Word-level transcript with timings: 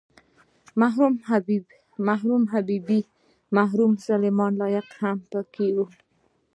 مرحوم 2.09 2.33
حبیبي 2.53 2.99
او 3.05 3.13
مرحوم 3.57 3.91
سلیمان 4.07 4.51
لایق 4.61 4.87
هم 4.99 5.17
په 5.31 5.39
کې 5.53 5.67
وو. 5.75 5.85